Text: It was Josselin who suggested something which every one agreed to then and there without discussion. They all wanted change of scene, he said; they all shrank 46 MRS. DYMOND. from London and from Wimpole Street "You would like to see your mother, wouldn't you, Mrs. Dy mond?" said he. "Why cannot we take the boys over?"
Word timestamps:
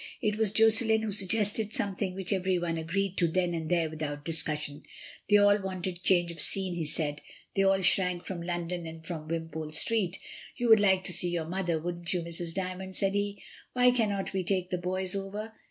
It 0.19 0.35
was 0.35 0.49
Josselin 0.51 1.03
who 1.03 1.11
suggested 1.11 1.73
something 1.73 2.15
which 2.15 2.33
every 2.33 2.57
one 2.57 2.79
agreed 2.79 3.17
to 3.19 3.27
then 3.27 3.53
and 3.53 3.69
there 3.69 3.87
without 3.87 4.25
discussion. 4.25 4.81
They 5.29 5.37
all 5.37 5.61
wanted 5.61 6.01
change 6.01 6.31
of 6.31 6.41
scene, 6.41 6.73
he 6.73 6.85
said; 6.85 7.21
they 7.55 7.61
all 7.61 7.81
shrank 7.81 8.25
46 8.25 8.25
MRS. 8.25 8.25
DYMOND. 8.25 8.25
from 8.25 8.41
London 8.47 8.87
and 8.87 9.05
from 9.05 9.27
Wimpole 9.27 9.71
Street 9.73 10.17
"You 10.57 10.69
would 10.69 10.79
like 10.79 11.03
to 11.03 11.13
see 11.13 11.29
your 11.29 11.45
mother, 11.45 11.77
wouldn't 11.79 12.11
you, 12.13 12.23
Mrs. 12.23 12.55
Dy 12.55 12.73
mond?" 12.73 12.95
said 12.95 13.13
he. 13.13 13.43
"Why 13.73 13.91
cannot 13.91 14.33
we 14.33 14.43
take 14.43 14.71
the 14.71 14.79
boys 14.79 15.15
over?" 15.15 15.53